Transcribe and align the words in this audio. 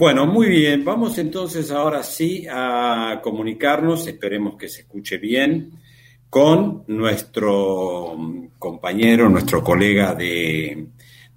Bueno, 0.00 0.26
muy 0.26 0.46
bien. 0.46 0.84
Vamos 0.84 1.18
entonces 1.18 1.72
ahora 1.72 2.04
sí 2.04 2.46
a 2.48 3.18
comunicarnos, 3.20 4.06
esperemos 4.06 4.56
que 4.56 4.68
se 4.68 4.82
escuche 4.82 5.18
bien, 5.18 5.72
con 6.30 6.84
nuestro 6.86 8.16
compañero, 8.60 9.28
nuestro 9.28 9.64
colega 9.64 10.14
de, 10.14 10.86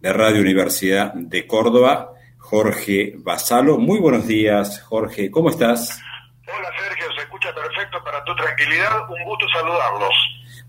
Radio 0.03 0.41
Universidad 0.41 1.11
de 1.15 1.47
Córdoba, 1.47 2.11
Jorge 2.37 3.15
Basalo. 3.17 3.79
Muy 3.79 3.97
buenos 3.97 4.27
días, 4.27 4.79
Jorge. 4.83 5.31
¿Cómo 5.31 5.49
estás? 5.49 5.99
Hola, 6.47 6.69
Sergio. 6.77 7.11
Se 7.15 7.21
escucha 7.21 7.55
perfecto 7.55 7.97
para 8.03 8.23
tu 8.25 8.35
tranquilidad. 8.35 9.09
Un 9.09 9.23
gusto 9.23 9.47
saludarlos. 9.55 10.13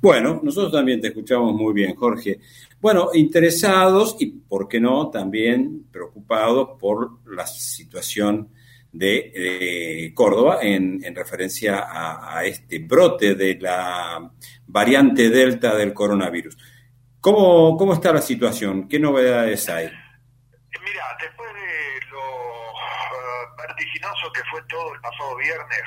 Bueno, 0.01 0.41
nosotros 0.43 0.73
también 0.73 1.01
te 1.01 1.09
escuchamos 1.09 1.55
muy 1.55 1.73
bien, 1.73 1.95
Jorge. 1.95 2.41
Bueno, 2.81 3.11
interesados 3.15 4.17
y, 4.19 4.27
¿por 4.27 4.69
qué 4.69 4.81
no?, 4.81 5.11
también 5.11 5.87
preocupados 5.91 6.79
por 6.81 7.21
la 7.27 7.47
situación 7.47 8.49
de, 8.93 10.13
Córdoba 10.15 10.59
en, 10.61 11.15
referencia 11.15 11.87
a, 11.89 12.45
este 12.45 12.79
brote 12.81 13.35
de 13.35 13.59
la 13.61 14.31
variante 14.67 15.31
Delta 15.31 15.75
del 15.77 15.95
coronavirus. 15.95 16.57
¿Cómo, 17.21 17.77
cómo 17.77 17.95
está 17.95 18.13
la 18.13 18.21
situación? 18.21 18.89
¿Qué 18.89 18.99
novedades 18.99 19.69
hay? 19.69 19.87
Mira, 19.87 21.05
después 21.21 21.49
de 21.55 22.07
lo 22.11 22.19
uh, 22.19 23.57
vertiginoso 23.57 24.33
que 24.35 24.41
fue 24.51 24.61
todo 24.69 24.93
el 24.95 25.01
pasado 25.01 25.37
viernes, 25.37 25.83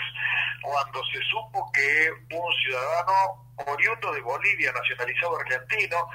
cuando 0.62 1.02
se 1.12 1.20
supo 1.30 1.70
que 1.73 2.36
un 2.36 2.53
ciudadano 2.64 3.45
oriundo 3.66 4.12
de 4.14 4.22
Bolivia, 4.22 4.72
nacionalizado 4.72 5.40
argentino, 5.40 6.09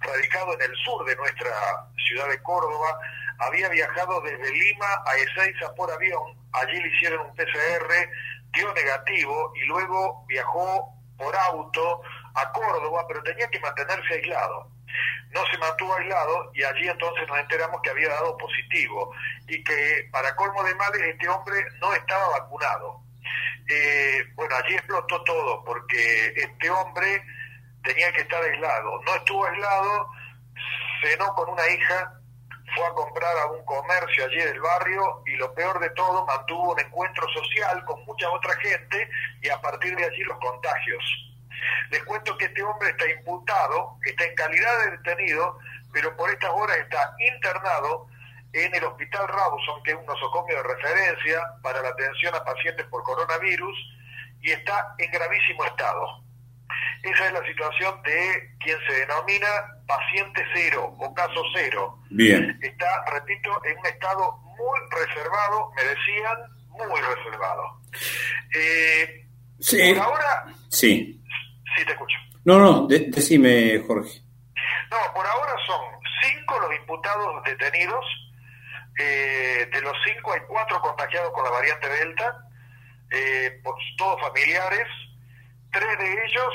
radicado 0.00 0.54
en 0.54 0.62
el 0.62 0.76
sur 0.84 1.04
de 1.06 1.16
nuestra 1.16 1.50
ciudad 2.06 2.28
de 2.28 2.42
Córdoba, 2.42 2.98
había 3.38 3.68
viajado 3.68 4.20
desde 4.20 4.52
Lima 4.52 5.02
a 5.06 5.16
Ezeiza 5.16 5.74
por 5.74 5.90
avión, 5.90 6.36
allí 6.52 6.80
le 6.80 6.88
hicieron 6.88 7.26
un 7.26 7.34
PCR, 7.34 8.10
dio 8.52 8.72
negativo 8.74 9.52
y 9.56 9.64
luego 9.66 10.24
viajó 10.26 10.94
por 11.16 11.34
auto 11.34 12.02
a 12.34 12.52
Córdoba, 12.52 13.04
pero 13.08 13.22
tenía 13.22 13.48
que 13.48 13.60
mantenerse 13.60 14.14
aislado. 14.14 14.70
No 15.30 15.46
se 15.46 15.58
mantuvo 15.58 15.94
aislado 15.94 16.50
y 16.54 16.62
allí 16.62 16.88
entonces 16.88 17.26
nos 17.26 17.38
enteramos 17.38 17.80
que 17.82 17.90
había 17.90 18.10
dado 18.10 18.36
positivo 18.36 19.14
y 19.48 19.62
que 19.64 20.08
para 20.12 20.36
colmo 20.36 20.62
de 20.62 20.74
males 20.74 21.02
este 21.02 21.28
hombre 21.28 21.64
no 21.80 21.94
estaba 21.94 22.28
vacunado. 22.38 23.00
Eh, 23.68 24.24
bueno, 24.34 24.54
allí 24.56 24.74
explotó 24.74 25.22
todo 25.24 25.64
porque 25.64 26.32
este 26.36 26.70
hombre 26.70 27.24
tenía 27.82 28.12
que 28.12 28.22
estar 28.22 28.42
aislado. 28.42 29.02
No 29.02 29.14
estuvo 29.14 29.46
aislado, 29.46 30.10
cenó 31.02 31.34
con 31.34 31.50
una 31.50 31.68
hija, 31.68 32.20
fue 32.74 32.86
a 32.86 32.90
comprar 32.90 33.36
a 33.38 33.46
un 33.46 33.64
comercio 33.64 34.24
allí 34.24 34.38
del 34.38 34.60
barrio 34.60 35.22
y 35.26 35.36
lo 35.36 35.52
peor 35.54 35.78
de 35.80 35.90
todo, 35.90 36.24
mantuvo 36.26 36.72
un 36.72 36.80
encuentro 36.80 37.26
social 37.28 37.84
con 37.84 38.04
mucha 38.04 38.30
otra 38.30 38.54
gente 38.56 39.08
y 39.42 39.48
a 39.48 39.60
partir 39.60 39.96
de 39.96 40.04
allí 40.04 40.22
los 40.24 40.38
contagios. 40.38 41.04
Les 41.90 42.02
cuento 42.04 42.36
que 42.36 42.46
este 42.46 42.62
hombre 42.62 42.90
está 42.90 43.08
imputado, 43.08 43.98
está 44.04 44.24
en 44.24 44.34
calidad 44.34 44.84
de 44.84 44.90
detenido, 44.92 45.58
pero 45.92 46.16
por 46.16 46.30
estas 46.30 46.50
horas 46.50 46.78
está 46.78 47.14
internado 47.18 48.08
en 48.52 48.74
el 48.74 48.84
Hospital 48.84 49.28
Rawson, 49.28 49.82
que 49.82 49.92
es 49.92 49.96
un 49.96 50.06
nosocomio 50.06 50.56
de 50.56 50.62
referencia 50.62 51.40
para 51.62 51.80
la 51.80 51.88
atención 51.88 52.34
a 52.34 52.44
pacientes 52.44 52.86
por 52.86 53.02
coronavirus, 53.02 53.76
y 54.40 54.50
está 54.50 54.94
en 54.98 55.10
gravísimo 55.10 55.64
estado. 55.64 56.22
Esa 57.02 57.26
es 57.26 57.32
la 57.32 57.46
situación 57.46 58.02
de 58.02 58.50
quien 58.60 58.78
se 58.86 58.94
denomina 59.00 59.48
paciente 59.86 60.44
cero 60.54 60.94
o 60.98 61.14
caso 61.14 61.42
cero. 61.54 61.98
Bien. 62.10 62.58
Está, 62.62 63.04
repito, 63.10 63.50
en 63.64 63.78
un 63.78 63.86
estado 63.86 64.36
muy 64.38 64.78
reservado, 64.90 65.70
me 65.76 65.82
decían, 65.82 66.38
muy 66.68 67.00
reservado. 67.00 67.80
Eh, 68.54 69.26
sí. 69.58 69.94
Por 69.94 70.04
ahora... 70.04 70.44
Sí. 70.68 71.20
Sí, 71.76 71.84
te 71.84 71.92
escucho. 71.92 72.16
No, 72.44 72.58
no, 72.58 72.86
decime, 72.86 73.82
Jorge. 73.86 74.20
No, 74.90 75.14
por 75.14 75.26
ahora 75.26 75.54
son 75.66 75.80
cinco 76.22 76.58
los 76.60 76.74
imputados 76.76 77.42
detenidos 77.44 78.04
eh, 78.98 79.68
de 79.72 79.80
los 79.80 79.96
cinco 80.06 80.32
hay 80.32 80.40
cuatro 80.48 80.80
contagiados 80.80 81.32
con 81.32 81.44
la 81.44 81.50
variante 81.50 81.88
Delta, 81.88 82.46
eh, 83.10 83.62
todos 83.96 84.20
familiares. 84.20 84.86
Tres 85.70 85.98
de 85.98 86.12
ellos 86.12 86.54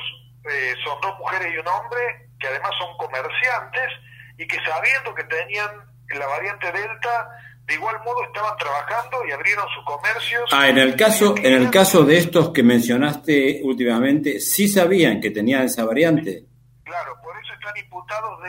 eh, 0.50 0.74
son 0.84 1.00
dos 1.02 1.18
mujeres 1.18 1.54
y 1.54 1.58
un 1.58 1.68
hombre, 1.68 2.30
que 2.40 2.48
además 2.48 2.72
son 2.78 2.96
comerciantes 2.98 3.90
y 4.38 4.48
que 4.48 4.58
sabiendo 4.64 5.14
que 5.16 5.24
tenían 5.24 5.70
la 6.10 6.28
variante 6.28 6.72
Delta, 6.72 7.30
de 7.66 7.74
igual 7.74 7.98
modo 8.06 8.24
estaban 8.24 8.56
trabajando 8.58 9.26
y 9.28 9.32
abrieron 9.32 9.66
sus 9.76 9.84
comercios. 9.84 10.50
Ah, 10.54 10.70
en 10.70 10.78
el 10.78 10.96
caso, 10.96 11.36
en 11.38 11.54
el 11.54 11.70
caso 11.70 12.06
de 12.06 12.18
estos 12.18 12.52
que 12.52 12.64
mencionaste 12.64 13.62
últimamente, 13.64 14.40
¿sí 14.40 14.70
sabían 14.70 15.20
que 15.20 15.32
tenían 15.32 15.64
esa 15.64 15.84
variante? 15.84 16.46
Claro, 16.86 17.20
por 17.22 17.38
eso 17.38 17.54
están 17.54 17.76
imputados 17.78 18.40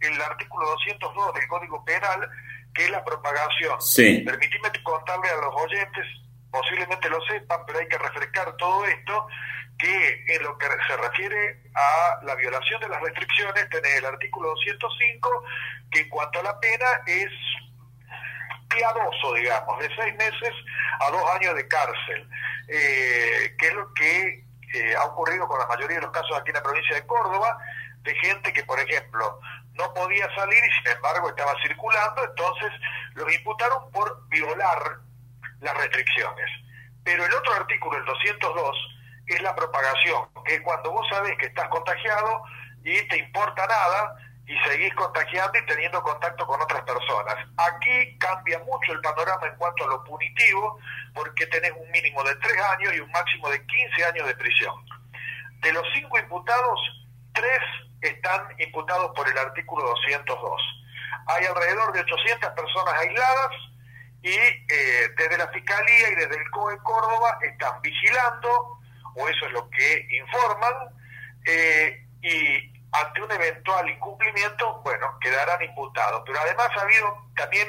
del 0.00 0.20
artículo 0.20 0.68
202 0.70 1.34
del 1.34 1.46
Código 1.46 1.84
Penal, 1.84 2.28
que 2.74 2.84
es 2.84 2.90
la 2.90 3.04
propagación. 3.04 3.80
Sí. 3.80 4.22
Permitime 4.26 4.70
contarle 4.82 5.30
a 5.30 5.36
los 5.36 5.54
oyentes, 5.54 6.06
posiblemente 6.50 7.08
lo 7.08 7.20
sepan, 7.26 7.60
pero 7.66 7.78
hay 7.78 7.88
que 7.88 7.98
refrescar 7.98 8.56
todo 8.56 8.84
esto, 8.86 9.26
que 9.78 10.24
en 10.28 10.42
lo 10.42 10.56
que 10.58 10.66
se 10.86 10.96
refiere 10.96 11.62
a 11.74 12.20
la 12.24 12.34
violación 12.36 12.80
de 12.80 12.88
las 12.88 13.00
restricciones, 13.00 13.68
tenés 13.70 13.96
el 13.96 14.04
artículo 14.04 14.50
205, 14.50 15.44
que 15.90 16.00
en 16.00 16.08
cuanto 16.08 16.40
a 16.40 16.44
la 16.44 16.60
pena 16.60 16.86
es 17.06 17.30
piadoso, 18.68 19.34
digamos, 19.34 19.78
de 19.80 19.88
seis 19.96 20.14
meses 20.16 20.52
a 21.00 21.10
dos 21.10 21.22
años 21.34 21.54
de 21.54 21.68
cárcel, 21.68 22.28
eh, 22.68 23.54
que 23.58 23.66
es 23.68 23.74
lo 23.74 23.92
que 23.94 24.44
eh, 24.74 24.94
ha 24.96 25.04
ocurrido 25.04 25.46
con 25.46 25.58
la 25.58 25.66
mayoría 25.66 25.96
de 25.96 26.02
los 26.02 26.10
casos 26.10 26.36
aquí 26.36 26.50
en 26.50 26.54
la 26.54 26.62
provincia 26.62 26.96
de 26.96 27.06
Córdoba, 27.06 27.58
de 28.02 28.14
gente 28.16 28.52
que, 28.52 28.64
por 28.64 28.78
ejemplo, 28.78 29.40
no 29.74 29.92
podía 29.94 30.32
salir 30.34 30.58
y 30.64 30.82
sin 30.82 30.96
embargo 30.96 31.28
estaba 31.28 31.52
circulando, 31.62 32.24
entonces 32.24 32.70
los 33.14 33.34
imputaron 33.34 33.90
por 33.90 34.28
violar 34.28 34.98
las 35.60 35.76
restricciones. 35.76 36.50
Pero 37.04 37.24
el 37.24 37.34
otro 37.34 37.52
artículo, 37.54 37.98
el 37.98 38.04
202, 38.04 38.76
es 39.26 39.42
la 39.42 39.54
propagación, 39.54 40.28
que 40.44 40.54
es 40.56 40.60
cuando 40.62 40.90
vos 40.92 41.06
sabés 41.08 41.36
que 41.38 41.46
estás 41.46 41.68
contagiado 41.68 42.42
y 42.84 43.00
te 43.08 43.18
importa 43.18 43.66
nada 43.66 44.16
y 44.46 44.56
seguís 44.68 44.94
contagiando 44.94 45.58
y 45.58 45.66
teniendo 45.66 46.02
contacto 46.02 46.46
con 46.46 46.60
otras 46.60 46.82
personas. 46.82 47.34
Aquí 47.56 48.18
cambia 48.18 48.58
mucho 48.60 48.92
el 48.92 49.00
panorama 49.00 49.46
en 49.46 49.56
cuanto 49.56 49.84
a 49.84 49.88
lo 49.88 50.04
punitivo, 50.04 50.78
porque 51.14 51.46
tenés 51.46 51.72
un 51.72 51.90
mínimo 51.90 52.22
de 52.24 52.34
tres 52.36 52.60
años 52.72 52.94
y 52.94 53.00
un 53.00 53.10
máximo 53.10 53.48
de 53.48 53.64
15 53.64 54.04
años 54.04 54.26
de 54.26 54.34
prisión. 54.34 54.74
De 55.60 55.72
los 55.72 55.84
cinco 55.94 56.18
imputados, 56.18 56.80
tres 57.32 57.60
están 58.08 58.48
imputados 58.58 59.12
por 59.14 59.28
el 59.28 59.36
artículo 59.38 59.84
202. 59.88 60.62
Hay 61.26 61.44
alrededor 61.46 61.92
de 61.92 62.00
800 62.00 62.50
personas 62.50 62.94
aisladas 63.00 63.50
y 64.22 64.30
eh, 64.30 65.08
desde 65.16 65.38
la 65.38 65.48
Fiscalía 65.48 66.10
y 66.10 66.14
desde 66.14 66.36
el 66.36 66.50
COE 66.50 66.78
Córdoba 66.78 67.38
están 67.42 67.80
vigilando, 67.82 68.78
o 69.14 69.28
eso 69.28 69.46
es 69.46 69.52
lo 69.52 69.68
que 69.70 70.06
informan, 70.10 70.74
eh, 71.46 72.06
y 72.22 72.72
ante 72.92 73.22
un 73.22 73.32
eventual 73.32 73.88
incumplimiento, 73.90 74.80
bueno, 74.82 75.18
quedarán 75.20 75.62
imputados. 75.62 76.22
Pero 76.24 76.40
además 76.40 76.68
ha 76.76 76.82
habido 76.82 77.28
también 77.36 77.68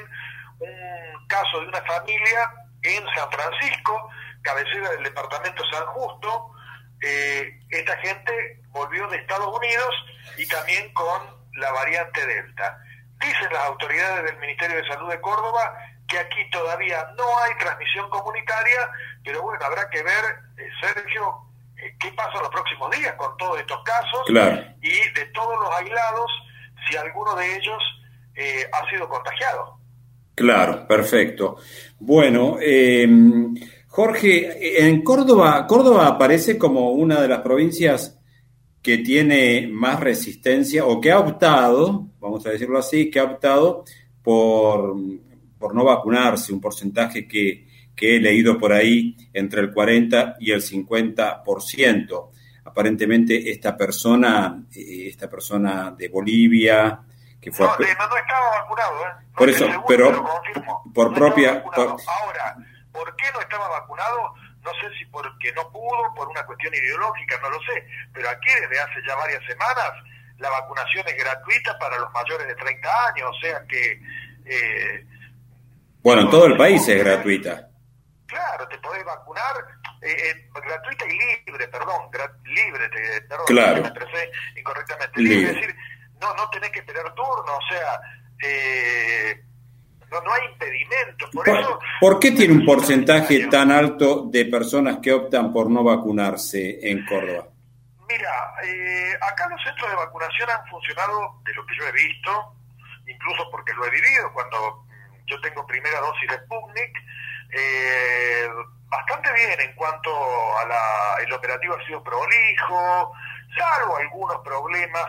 un 0.59 1.28
caso 1.28 1.59
de 1.62 1.68
una 1.68 1.81
familia 1.81 2.51
en 2.84 3.03
San 3.16 3.29
Francisco, 3.31 4.09
cabecera 4.41 4.91
del 4.91 5.03
departamento 5.03 5.63
San 5.72 5.85
Justo, 5.88 6.55
eh, 7.01 7.59
esta 7.69 7.97
gente 7.97 8.61
volvió 8.69 9.07
de 9.07 9.17
Estados 9.17 9.57
Unidos 9.57 9.95
y 10.38 10.47
también 10.47 10.91
con 10.94 11.22
la 11.53 11.72
variante 11.72 12.25
Delta. 12.25 12.78
Dicen 13.19 13.51
las 13.51 13.63
autoridades 13.66 14.25
del 14.25 14.39
Ministerio 14.39 14.78
de 14.78 14.88
Salud 14.88 15.09
de 15.09 15.22
Córdoba 15.22 15.78
que 16.07 16.19
aquí 16.19 16.50
todavía 16.51 17.07
no 17.17 17.23
hay 17.39 17.57
transmisión 17.57 18.09
comunitaria, 18.09 18.89
pero 19.24 19.42
bueno, 19.42 19.65
habrá 19.65 19.89
que 19.89 20.03
ver, 20.03 20.24
eh, 20.57 20.69
Sergio, 20.80 21.33
eh, 21.77 21.95
qué 22.00 22.12
pasa 22.12 22.42
los 22.42 22.50
próximos 22.50 22.92
días 22.92 23.13
con 23.13 23.36
todos 23.38 23.59
estos 23.59 23.83
casos 23.83 24.21
y 24.81 25.09
de 25.13 25.25
todos 25.33 25.59
los 25.59 25.75
aislados, 25.75 26.31
si 26.88 26.98
alguno 26.98 27.36
de 27.36 27.56
ellos 27.56 27.81
ha 28.74 28.89
sido 28.89 29.07
contagiado. 29.07 29.80
Claro, 30.36 30.86
perfecto. 30.86 31.57
Bueno, 31.98 32.57
eh, 32.62 33.07
Jorge, 33.95 34.86
en 34.86 35.03
Córdoba, 35.03 35.65
Córdoba 35.65 36.07
aparece 36.07 36.57
como 36.57 36.92
una 36.92 37.21
de 37.21 37.30
las 37.30 37.39
provincias 37.39 38.19
que 38.81 38.97
tiene 38.97 39.69
más 39.71 40.01
resistencia 40.01 40.86
o 40.86 41.00
que 41.00 41.13
ha 41.13 41.19
optado, 41.19 42.09
vamos 42.19 42.45
a 42.45 42.50
decirlo 42.50 42.77
así, 42.77 43.09
que 43.09 43.21
ha 43.21 43.24
optado 43.24 43.86
por, 44.21 44.97
por 45.57 45.74
no 45.74 45.86
vacunarse, 45.86 46.51
un 46.51 46.59
porcentaje 46.59 47.25
que, 47.25 47.69
que 47.95 48.18
he 48.18 48.19
leído 48.19 48.57
por 48.57 48.74
ahí 48.74 49.15
entre 49.31 49.62
el 49.62 49.71
40 49.71 50.36
y 50.41 50.51
el 50.51 50.62
50%. 50.62 52.30
Aparentemente 52.65 53.50
esta 53.50 53.77
persona, 53.77 54.62
eh, 54.75 55.07
esta 55.07 55.30
persona 55.30 55.95
de 55.98 56.09
Bolivia, 56.09 57.00
Que 57.39 57.50
fue 57.50 57.65
no, 57.65 57.77
no, 57.77 57.86
estaba 57.86 58.50
vacunado, 58.59 58.94
¿eh? 59.03 59.25
por 59.38 59.50
eso, 59.50 59.68
pero 59.88 60.25
por 60.94 61.13
propia... 61.13 61.63
Ahora, 61.63 62.57
¿por 62.95 63.15
qué 63.18 63.25
no 63.33 63.42
estaba 63.42 63.68
vacunado? 63.68 64.33
No 64.63 64.71
sé 64.71 64.97
si 64.97 65.06
porque 65.07 65.51
no 65.53 65.69
pudo, 65.69 66.13
por 66.15 66.27
una 66.30 66.45
cuestión 66.45 66.74
ideológica, 66.74 67.38
no 67.42 67.50
lo 67.50 67.59
sé, 67.62 67.86
pero 68.13 68.30
aquí 68.30 68.50
desde 68.62 68.80
hace 68.80 69.01
ya 69.06 69.15
varias 69.15 69.44
semanas 69.45 69.92
la 70.38 70.50
vacunación 70.50 71.06
es 71.07 71.18
gratuita 71.18 71.77
para 71.77 71.97
los 72.00 72.12
mayores 72.12 72.47
de 72.47 72.56
30 72.56 73.07
años, 73.07 73.30
o 73.30 73.39
sea 73.39 73.62
que... 73.68 74.01
Eh, 74.45 75.06
bueno, 76.01 76.21
en 76.24 76.30
todo 76.30 76.45
el 76.45 76.57
país 76.57 76.88
es 76.88 77.03
gratuita. 77.03 77.68
Claro, 78.27 78.68
te 78.68 78.77
podés 78.80 79.03
vacunar 79.06 79.56
eh, 80.01 80.12
eh, 80.12 80.50
gratuita 80.53 81.06
y 81.06 81.48
libre, 81.48 81.68
perdón, 81.68 82.09
libre, 82.44 82.89
te, 82.89 83.21
perdón, 83.21 83.45
claro. 83.48 83.81
me 83.81 83.88
expresé 83.88 84.31
incorrectamente. 84.56 85.21
Libre. 85.21 85.50
Es 85.50 85.56
decir, 85.56 85.75
no, 86.21 86.33
no 86.36 86.50
tenés 86.50 86.69
que 86.71 86.80
esperar 86.80 87.13
turno, 87.15 87.57
o 87.57 87.62
sea, 87.69 88.00
eh, 88.44 89.44
no, 90.12 90.22
no 90.22 90.34
hay 90.34 90.46
impedimento. 90.52 91.30
Por, 91.31 91.48
eso, 91.50 91.80
¿Por 92.00 92.19
qué 92.19 92.31
tiene 92.31 92.54
un 92.54 92.66
porcentaje 92.66 93.48
tan 93.48 93.72
alto 93.72 94.24
de 94.28 94.46
personas 94.46 94.98
que 95.02 95.13
optan 95.13 95.52
por 95.52 95.69
no 95.69 95.84
vacunarse 95.84 96.80
en 96.81 97.06
Córdoba? 97.06 97.48
Mira, 98.07 98.54
eh, 98.63 99.13
acá 99.22 99.48
los 99.50 99.62
centros 99.63 99.90
de 99.90 99.96
vacunación 99.96 100.50
han 100.50 100.66
funcionado, 100.68 101.42
de 101.44 101.54
lo 101.54 101.66
que 101.66 101.75
yo 101.78 101.88
he 101.88 101.92
visto, 101.92 102.56
incluso 103.07 103.50
porque 103.52 103.74
lo 103.74 103.86
he 103.86 103.90
vivido 103.90 104.31
cuando 104.34 104.86
yo 105.25 105.42
tengo 105.42 105.66
primera 105.66 106.00
dosis 106.00 106.30
de 106.30 106.38
Sputnik, 106.38 106.98
eh, 107.51 108.48
bastante 108.88 109.31
bien 109.34 109.60
en 109.60 109.75
cuanto 109.75 110.12
a 110.60 110.66
la, 110.66 111.24
el 111.24 111.34
operativo 111.34 111.75
ha 111.75 111.86
sido 111.86 112.04
prolijo, 112.04 113.13
salvo 113.58 113.98
algunos 113.98 114.38
problemas, 114.44 115.08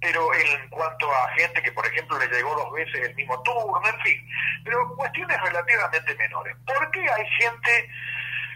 pero 0.00 0.34
en 0.34 0.68
cuanto 0.70 1.12
a 1.12 1.30
gente 1.36 1.62
que 1.62 1.72
por 1.72 1.86
ejemplo 1.86 2.18
le 2.18 2.28
llegó 2.28 2.54
dos 2.54 2.72
veces 2.72 3.08
el 3.08 3.14
mismo 3.14 3.42
turno, 3.42 3.80
en 3.86 4.00
fin, 4.00 4.28
pero 4.64 4.94
cuestiones 4.96 5.40
relativamente 5.42 6.14
menores. 6.14 6.56
¿Por 6.66 6.90
qué 6.90 7.00
hay 7.00 7.26
gente? 7.38 7.90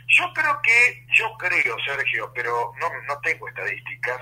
Yo 0.09 0.33
creo 0.33 0.61
que, 0.63 1.07
yo 1.15 1.37
creo, 1.39 1.77
Sergio, 1.85 2.31
pero 2.35 2.73
no, 2.79 2.89
no 3.07 3.21
tengo 3.21 3.49
estadísticas, 3.49 4.21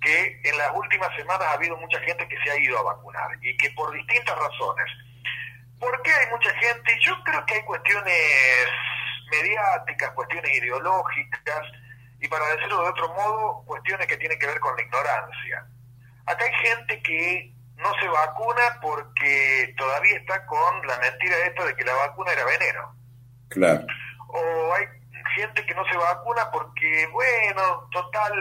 que 0.00 0.40
en 0.44 0.58
las 0.58 0.70
últimas 0.74 1.08
semanas 1.16 1.48
ha 1.48 1.52
habido 1.54 1.76
mucha 1.78 1.98
gente 2.00 2.28
que 2.28 2.36
se 2.44 2.50
ha 2.50 2.58
ido 2.58 2.78
a 2.78 2.82
vacunar 2.82 3.30
y 3.40 3.56
que 3.56 3.70
por 3.70 3.92
distintas 3.92 4.36
razones. 4.36 4.86
¿Por 5.80 6.02
qué 6.02 6.12
hay 6.12 6.30
mucha 6.30 6.50
gente? 6.54 6.98
Yo 7.00 7.14
creo 7.24 7.44
que 7.46 7.54
hay 7.54 7.62
cuestiones 7.62 8.68
mediáticas, 9.30 10.10
cuestiones 10.10 10.54
ideológicas 10.56 11.62
y 12.20 12.28
para 12.28 12.46
decirlo 12.48 12.82
de 12.82 12.90
otro 12.90 13.08
modo, 13.14 13.64
cuestiones 13.66 14.06
que 14.06 14.16
tienen 14.16 14.38
que 14.38 14.46
ver 14.46 14.60
con 14.60 14.76
la 14.76 14.82
ignorancia. 14.82 15.66
Acá 16.26 16.44
hay 16.44 16.52
gente 16.68 17.02
que 17.02 17.54
no 17.76 17.92
se 18.00 18.08
vacuna 18.08 18.78
porque 18.80 19.74
todavía 19.76 20.16
está 20.18 20.44
con 20.46 20.86
la 20.86 20.98
mentira 20.98 21.36
esta 21.46 21.64
de 21.64 21.76
que 21.76 21.84
la 21.84 21.94
vacuna 21.94 22.32
era 22.32 22.44
veneno. 22.44 22.96
Claro. 23.48 23.86
O 24.28 24.74
hay 24.74 24.86
gente 25.36 25.64
que 25.66 25.74
no 25.74 25.84
se 25.86 25.96
vacuna 25.96 26.50
porque, 26.50 27.06
bueno, 27.12 27.88
total, 27.92 28.32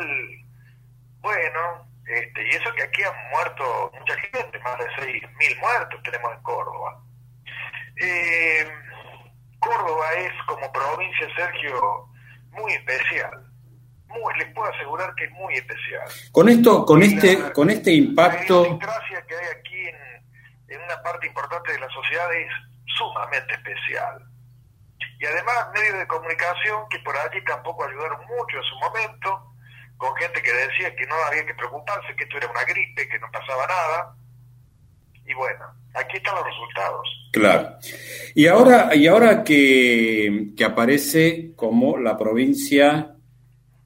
bueno, 1.20 1.88
este, 2.08 2.48
y 2.48 2.50
eso 2.50 2.74
que 2.76 2.84
aquí 2.84 3.04
han 3.04 3.30
muerto 3.32 3.92
mucha 3.98 4.16
gente, 4.16 4.60
más 4.60 4.78
de 4.78 4.86
6.000 4.86 5.60
muertos 5.60 6.04
tenemos 6.04 6.34
en 6.34 6.44
Córdoba. 6.44 7.02
Eh, 7.98 8.68
Córdoba 9.60 10.14
es 10.14 10.34
como 10.48 10.72
provincia, 10.72 11.28
Sergio, 11.36 12.08
muy 12.52 12.74
especial. 12.74 13.53
Muy, 14.14 14.34
les 14.38 14.54
puedo 14.54 14.72
asegurar 14.72 15.14
que 15.16 15.26
es 15.26 15.32
muy 15.32 15.56
especial. 15.56 16.08
Con 16.32 16.50
esto, 16.50 16.86
con 16.86 17.02
este, 17.02 17.52
con 17.52 17.70
este 17.70 17.92
impacto. 17.92 18.62
La 18.62 18.68
democracia 18.68 19.26
que 19.28 19.36
hay 19.36 19.46
aquí 19.60 19.88
en, 19.88 20.76
en 20.76 20.82
una 20.84 21.02
parte 21.02 21.28
importante 21.28 21.72
de 21.72 21.80
la 21.80 21.90
sociedad 21.90 22.34
es 22.34 22.50
sumamente 22.98 23.54
especial. 23.54 24.24
Y 25.20 25.26
además 25.26 25.70
medios 25.74 26.00
de 26.00 26.08
comunicación 26.08 26.84
que 26.90 27.00
por 27.00 27.16
allí 27.18 27.44
tampoco 27.46 27.86
ayudaron 27.86 28.20
mucho 28.26 28.58
en 28.58 28.64
su 28.64 28.76
momento, 28.80 29.54
con 29.98 30.16
gente 30.16 30.42
que 30.42 30.52
decía 30.52 30.96
que 30.96 31.06
no 31.08 31.16
había 31.30 31.46
que 31.46 31.54
preocuparse, 31.54 32.16
que 32.18 32.24
esto 32.26 32.38
era 32.38 32.52
una 32.52 32.64
gripe, 32.64 33.08
que 33.08 33.20
no 33.20 33.28
pasaba 33.32 33.66
nada. 33.68 34.16
Y 35.26 35.34
bueno, 35.34 35.66
aquí 35.94 36.18
están 36.18 36.36
los 36.36 36.46
resultados. 36.46 37.08
Claro. 37.32 37.78
Y 38.36 38.48
ahora, 38.48 38.94
y 38.94 39.08
ahora 39.08 39.44
que, 39.44 40.50
que 40.58 40.66
aparece 40.66 41.54
como 41.56 41.98
la 41.98 42.18
provincia 42.18 43.16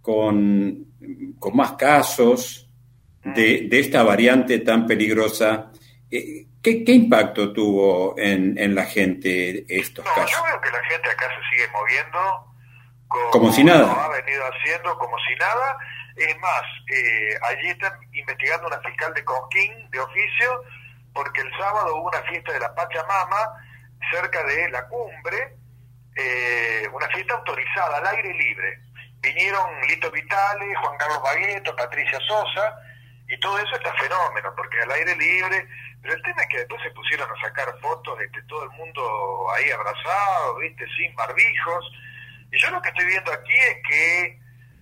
con, 0.08 0.86
con 1.38 1.58
más 1.58 1.74
casos 1.74 2.70
de, 3.26 3.68
de, 3.70 3.80
esta 3.82 4.04
variante 4.04 4.60
tan 4.60 4.88
peligrosa, 4.88 5.70
eh, 6.10 6.46
¿qué, 6.64 6.86
¿qué, 6.86 6.94
impacto 6.94 7.52
tuvo 7.52 8.18
en, 8.18 8.58
en 8.58 8.74
la 8.74 8.86
gente 8.86 9.66
estos 9.68 10.06
no, 10.06 10.12
casos? 10.16 10.32
Yo 10.32 10.44
veo 10.46 10.62
que 10.62 10.70
la 10.70 10.84
gente 10.86 11.10
acá 11.10 11.28
se 11.28 11.50
sigue 11.50 11.68
moviendo 11.74 12.20
como, 13.10 13.32
como 13.32 13.52
si 13.52 13.66
nada. 13.66 14.06
ha 14.06 14.08
venido 14.08 14.44
haciendo 14.46 14.98
como 14.98 15.18
si 15.28 15.36
nada. 15.36 15.78
Es 16.16 16.40
más, 16.40 16.64
eh, 16.90 17.38
allí 17.42 17.68
están 17.68 17.92
investigando 18.14 18.68
una 18.68 18.80
fiscal 18.80 19.14
de 19.14 19.26
Conquín 19.26 19.90
de 19.92 20.00
oficio 20.00 20.64
porque 21.14 21.42
el 21.42 21.52
sábado 21.60 21.98
hubo 21.98 22.08
una 22.08 22.22
fiesta 22.22 22.54
de 22.54 22.62
la 22.62 22.74
Pachamama 22.74 23.62
cerca 24.10 24.42
de 24.46 24.70
la 24.70 24.88
cumbre, 24.88 25.58
eh, 26.16 26.88
una 26.94 27.10
fiesta 27.10 27.34
autorizada, 27.34 27.98
al 27.98 28.08
aire 28.08 28.34
libre. 28.34 28.87
Vinieron 29.22 29.82
Lito 29.88 30.12
Vitale, 30.12 30.76
Juan 30.76 30.98
Carlos 30.98 31.22
Bagueto, 31.24 31.76
Patricia 31.76 32.20
Sosa, 32.28 32.76
y 33.28 33.40
todo 33.40 33.58
eso 33.60 33.76
está 33.76 33.94
fenómeno, 33.96 34.54
porque 34.56 34.80
al 34.82 34.92
aire 34.92 35.16
libre, 35.16 35.68
pero 36.02 36.14
el 36.14 36.22
tema 36.22 36.42
es 36.44 36.50
que 36.50 36.58
después 36.60 36.82
se 36.82 36.92
pusieron 36.92 37.30
a 37.30 37.42
sacar 37.42 37.78
fotos 37.82 38.18
de 38.20 38.30
todo 38.48 38.64
el 38.64 38.70
mundo 38.72 39.52
ahí 39.52 39.70
abrazado, 39.72 40.58
viste, 40.58 40.86
sin 40.96 41.14
barbijos, 41.16 41.92
y 42.52 42.58
yo 42.58 42.72
lo 42.72 42.82
que 42.82 42.90
estoy 42.90 43.06
viendo 43.06 43.32
aquí 43.34 43.54
es 43.54 43.78
que 43.90 44.40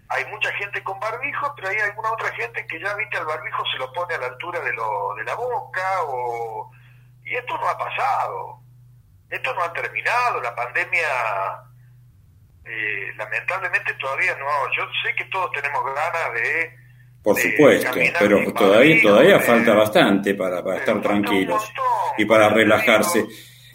hay 0.10 0.26
mucha 0.26 0.52
gente 0.54 0.84
con 0.84 1.00
barbijo, 1.00 1.54
pero 1.56 1.70
hay 1.70 1.78
alguna 1.80 2.12
otra 2.12 2.32
gente 2.36 2.66
que 2.68 2.80
ya, 2.80 2.94
viste, 2.96 3.18
al 3.18 3.26
barbijo 3.26 3.64
se 3.72 3.78
lo 3.78 3.92
pone 3.94 4.14
a 4.14 4.20
la 4.20 4.28
altura 4.28 4.60
de, 4.60 4.74
lo, 4.74 5.16
de 5.16 5.24
la 5.24 5.36
boca, 5.36 6.04
o... 6.04 6.72
y 7.24 7.36
esto 7.36 7.58
no 7.58 7.68
ha 7.68 7.78
pasado, 7.78 8.60
esto 9.30 9.54
no 9.56 9.64
ha 9.64 9.74
terminado, 9.74 10.42
la 10.42 10.54
pandemia 10.54 11.65
eh, 12.66 13.14
lamentablemente 13.16 13.94
todavía 14.00 14.36
no, 14.38 14.46
yo 14.76 14.84
sé 15.04 15.14
que 15.16 15.26
todos 15.26 15.52
tenemos 15.52 15.84
ganas 15.86 16.34
de... 16.34 16.86
Por 17.22 17.40
supuesto, 17.40 17.92
pero 18.20 18.54
todavía, 18.54 19.02
todavía 19.02 19.40
falta 19.40 19.74
bastante 19.74 20.36
para, 20.36 20.64
para 20.64 20.78
estar 20.78 21.02
tranquilos 21.02 21.64
montón, 21.64 21.86
y 22.20 22.26
para 22.26 22.50
relajarse. 22.50 23.26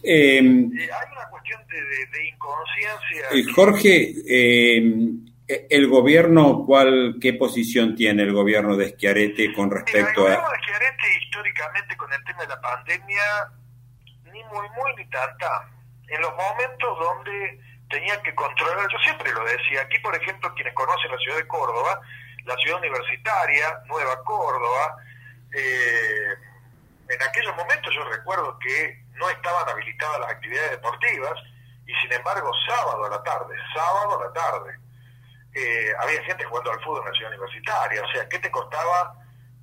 Eh, 0.03 0.39
hay 0.39 0.43
una 0.43 1.29
cuestión 1.31 1.61
de, 1.67 1.77
de, 2.07 2.29
inconsciencia. 2.29 3.53
Jorge, 3.53 4.15
eh, 4.29 4.83
el 5.69 5.89
gobierno, 5.89 6.65
¿cuál, 6.65 7.17
¿qué 7.21 7.35
posición 7.35 7.97
tiene 7.97 8.23
el 8.23 8.33
gobierno 8.33 8.77
de 8.77 8.91
Schiaretti 8.91 9.53
con 9.53 9.71
respecto 9.71 10.23
Mira, 10.23 10.35
el 10.35 10.41
gobierno 10.41 10.51
de 10.51 10.59
Schiaretti 10.59 11.25
históricamente 11.25 11.97
con 11.97 12.13
el 12.13 12.25
tema 12.25 12.43
de 12.43 12.49
la 12.49 12.61
pandemia, 12.61 13.23
ni 14.33 14.45
muy 14.45 14.69
muy 14.77 14.95
ni 14.97 15.11
tanta. 15.11 15.69
En 16.07 16.21
los 16.21 16.31
momentos 16.33 16.99
donde 16.99 17.61
tenía 17.91 18.23
que 18.23 18.35
controlar, 18.35 18.87
yo 18.91 18.99
siempre 19.01 19.33
lo 19.33 19.45
decía, 19.45 19.83
aquí 19.83 19.99
por 19.99 20.15
ejemplo 20.15 20.55
quienes 20.55 20.73
conocen 20.75 21.11
la 21.11 21.19
ciudad 21.19 21.37
de 21.37 21.49
Córdoba, 21.49 22.01
la 22.45 22.57
ciudad 22.57 22.79
universitaria, 22.79 23.83
Nueva 23.87 24.23
Córdoba, 24.25 24.97
eh, 25.53 26.35
en 27.09 27.23
aquellos 27.23 27.55
momentos 27.57 27.93
yo 27.93 28.05
recuerdo 28.05 28.57
que 28.61 29.05
no 29.15 29.29
estaban 29.29 29.69
habilitadas 29.69 30.21
las 30.21 30.31
actividades 30.31 30.71
deportivas 30.71 31.35
y 31.87 31.93
sin 31.97 32.13
embargo 32.13 32.51
sábado 32.69 33.05
a 33.05 33.11
la 33.11 33.23
tarde, 33.25 33.57
sábado 33.75 34.21
a 34.21 34.25
la 34.25 34.33
tarde, 34.33 34.79
eh, 35.53 35.93
había 35.99 36.23
gente 36.23 36.45
jugando 36.45 36.71
al 36.71 36.81
fútbol 36.81 37.01
en 37.01 37.11
la 37.11 37.17
ciudad 37.17 37.33
universitaria, 37.33 38.03
o 38.03 38.13
sea, 38.13 38.29
¿qué 38.29 38.39
te 38.39 38.51
costaba 38.53 39.15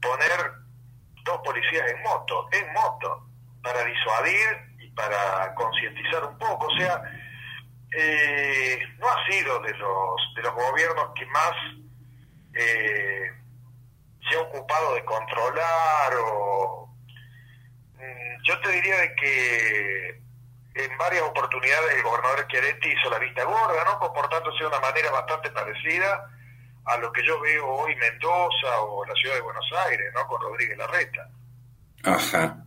poner 0.01 0.51
dos 1.23 1.39
policías 1.45 1.89
en 1.89 2.03
moto, 2.03 2.47
en 2.51 2.73
moto, 2.73 3.25
para 3.63 3.83
disuadir 3.85 4.75
y 4.79 4.89
para 4.91 5.55
concientizar 5.55 6.25
un 6.25 6.37
poco? 6.37 6.67
O 6.67 6.77
sea, 6.77 7.01
eh, 7.99 8.79
no 8.99 9.09
ha 9.09 9.27
sido 9.27 9.59
de 9.61 9.73
los, 9.73 10.15
de 10.35 10.43
los 10.43 10.53
gobiernos 10.53 11.09
que 11.15 11.25
más 11.25 11.51
eh, 12.53 13.31
se 14.29 14.37
ha 14.37 14.41
ocupado 14.41 14.93
de 14.93 15.03
controlar 15.03 16.13
o... 16.21 16.95
Mm, 17.95 18.43
yo 18.43 18.59
te 18.61 18.69
diría 18.69 18.97
de 18.97 19.15
que 19.15 20.21
en 20.75 20.97
varias 20.99 21.23
oportunidades 21.23 21.95
el 21.95 22.03
gobernador 22.03 22.43
Schiaretti 22.43 22.89
hizo 22.89 23.09
la 23.09 23.17
vista 23.17 23.43
gorda, 23.45 23.83
¿no? 23.83 23.97
comportándose 23.97 24.59
de 24.59 24.67
una 24.67 24.79
manera 24.79 25.09
bastante 25.09 25.49
parecida 25.49 26.29
a 26.85 26.97
lo 26.97 27.11
que 27.11 27.25
yo 27.25 27.41
veo 27.41 27.67
hoy 27.67 27.93
en 27.93 27.99
Mendoza 27.99 28.79
o 28.81 29.03
la 29.05 29.13
ciudad 29.15 29.35
de 29.35 29.41
Buenos 29.41 29.65
Aires, 29.87 30.13
¿no? 30.13 30.27
con 30.27 30.39
Rodríguez 30.39 30.77
Larreta. 30.77 31.27
Ajá. 32.03 32.63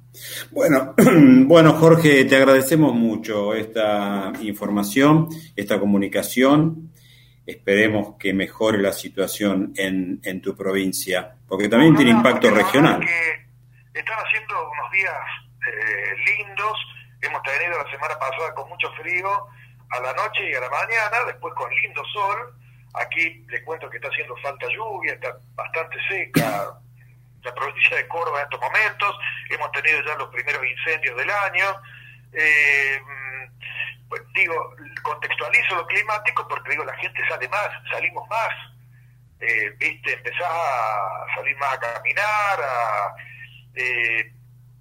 Bueno, 0.50 0.94
bueno, 1.46 1.74
Jorge, 1.74 2.24
te 2.24 2.36
agradecemos 2.36 2.94
mucho 2.94 3.54
esta 3.54 4.32
información, 4.40 5.28
esta 5.56 5.78
comunicación. 5.78 6.90
Esperemos 7.46 8.16
que 8.18 8.32
mejore 8.32 8.78
la 8.78 8.92
situación 8.92 9.72
en, 9.76 10.20
en 10.22 10.40
tu 10.40 10.56
provincia, 10.56 11.36
porque 11.48 11.68
también 11.68 11.92
no, 11.92 11.98
tiene 11.98 12.12
impacto 12.12 12.50
regional. 12.50 13.00
Que, 13.00 13.98
están 13.98 14.18
haciendo 14.18 14.54
unos 14.70 14.92
días 14.92 15.14
eh, 15.66 16.38
lindos, 16.38 16.78
hemos 17.20 17.42
tenido 17.42 17.76
la 17.76 17.90
semana 17.90 18.18
pasada 18.18 18.54
con 18.54 18.68
mucho 18.68 18.88
frío 19.00 19.28
a 19.90 20.00
la 20.00 20.12
noche 20.14 20.48
y 20.48 20.54
a 20.54 20.60
la 20.60 20.70
mañana, 20.70 21.26
después 21.26 21.52
con 21.54 21.68
lindo 21.74 22.02
sol, 22.12 22.54
aquí 22.94 23.44
les 23.48 23.62
cuento 23.64 23.90
que 23.90 23.96
está 23.96 24.08
haciendo 24.08 24.36
falta 24.36 24.66
lluvia, 24.68 25.14
está 25.14 25.36
bastante 25.54 25.96
seca 26.08 26.80
la 27.42 27.54
provincia 27.54 27.96
de 27.96 28.08
Córdoba 28.08 28.40
en 28.40 28.44
estos 28.44 28.60
momentos, 28.60 29.16
hemos 29.48 29.72
tenido 29.72 30.02
ya 30.04 30.14
los 30.16 30.28
primeros 30.28 30.64
incendios 30.64 31.16
del 31.16 31.30
año, 31.30 31.64
eh, 32.32 33.00
pues 34.08 34.22
digo, 34.34 34.74
contextualizo 35.02 35.76
lo 35.76 35.86
climático 35.86 36.46
porque 36.48 36.70
digo, 36.70 36.84
la 36.84 36.96
gente 36.96 37.20
sale 37.28 37.48
más, 37.48 37.68
salimos 37.90 38.28
más, 38.28 38.50
eh, 39.40 39.70
viste, 39.78 40.12
empezás 40.12 40.50
a 40.50 41.26
salir 41.34 41.56
más 41.56 41.74
a 41.74 41.80
caminar, 41.80 42.60
a, 42.60 43.14
eh, 43.74 44.32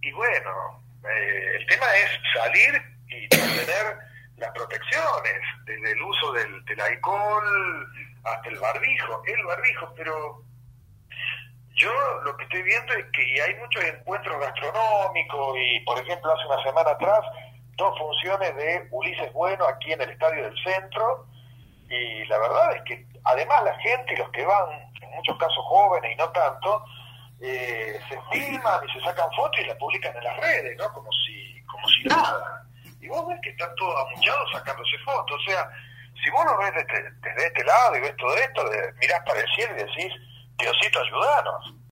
y 0.02 0.12
bueno, 0.12 0.84
eh, 1.08 1.58
el 1.60 1.66
tema 1.68 1.86
es 1.96 2.20
salir 2.34 2.82
y 3.08 3.28
tener 3.30 3.98
las 4.38 4.52
protecciones, 4.52 5.42
desde 5.66 5.92
el 5.92 6.02
uso 6.02 6.34
del, 6.34 6.66
del 6.66 6.82
alcohol 6.82 7.88
hasta 8.24 8.50
el 8.50 8.58
barbijo, 8.58 9.24
el 9.26 9.46
barbijo, 9.46 9.94
pero 9.96 10.44
yo 11.80 11.92
lo 12.26 12.36
que 12.36 12.44
estoy 12.44 12.62
viendo 12.62 12.94
es 12.94 13.06
que 13.14 13.42
hay 13.42 13.56
muchos 13.56 13.84
encuentros 13.86 14.40
gastronómicos 14.40 15.58
y, 15.58 15.80
por 15.82 15.98
ejemplo, 15.98 16.34
hace 16.34 16.46
una 16.46 16.64
semana 16.64 16.92
atrás, 16.92 17.22
dos 17.78 17.98
funciones 17.98 18.54
de 18.56 18.88
Ulises 18.92 19.32
Bueno 19.34 19.66
aquí 19.66 19.94
en 19.94 20.02
el 20.02 20.10
Estadio 20.10 20.44
del 20.44 20.64
Centro 20.64 21.26
y 21.90 22.26
la 22.26 22.38
verdad 22.38 22.76
es 22.76 22.84
que 22.84 23.06
además 23.24 23.64
la 23.64 23.76
gente 23.80 24.14
y 24.14 24.18
los 24.18 24.30
que 24.32 24.46
van, 24.46 24.70
en 25.02 25.10
muchos 25.12 25.38
casos 25.38 25.64
jóvenes 25.70 26.12
y 26.12 26.16
no 26.18 26.30
tanto, 26.32 26.84
eh, 27.40 27.98
se 28.10 28.20
filman 28.30 28.82
y 28.86 28.92
se 28.92 29.00
sacan 29.00 29.32
fotos 29.32 29.62
y 29.62 29.66
las 29.66 29.78
publican 29.78 30.16
en 30.18 30.24
las 30.24 30.38
redes, 30.38 30.78
¿no? 30.78 30.92
Como 30.92 31.10
si, 31.14 31.64
como 31.64 31.88
si 31.88 32.04
nada. 32.04 32.64
Y 33.00 33.08
vos 33.08 33.26
ves 33.28 33.40
que 33.42 33.52
están 33.52 33.74
todos 33.76 33.96
amuchados 34.06 34.52
sacándose 34.52 34.98
fotos. 35.06 35.40
O 35.40 35.50
sea, 35.50 35.70
si 36.22 36.30
vos 36.32 36.44
lo 36.44 36.58
ves 36.58 36.74
desde, 36.76 37.12
desde 37.22 37.48
este 37.48 37.64
lado 37.64 37.96
y 37.96 38.02
ves 38.02 38.18
todo 38.18 38.36
esto, 38.36 38.66
mirás 39.00 39.22
para 39.26 39.40
el 39.40 39.48
cielo 39.56 39.74
y 39.78 39.84
decís, 39.84 40.14
Diosito, 40.60 41.00
ayúdanos. 41.00 41.80